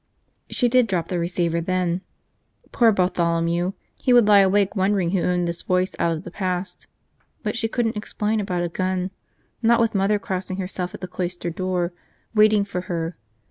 She 0.49 0.67
did 0.67 0.87
drop 0.87 1.09
the 1.09 1.19
receiver 1.19 1.61
then. 1.61 2.01
Poor 2.71 2.91
Bartholomew, 2.91 3.73
he 4.01 4.13
would 4.13 4.27
lie 4.27 4.39
awake 4.39 4.75
wondering 4.75 5.11
who 5.11 5.21
owned 5.21 5.47
this 5.47 5.61
voice 5.61 5.95
out 5.99 6.17
of 6.17 6.23
the 6.23 6.31
past; 6.31 6.87
but 7.43 7.55
she 7.55 7.67
couldn't 7.67 7.97
explain 7.97 8.39
about 8.39 8.63
a 8.63 8.69
gun, 8.69 9.11
not 9.61 9.79
with 9.79 9.93
Mother 9.93 10.17
crossing 10.17 10.57
herself 10.57 10.95
at 10.95 11.01
the 11.01 11.07
cloister 11.07 11.51
door, 11.51 11.93
waiting 12.33 12.65
for 12.65 12.81
her. 12.89 13.15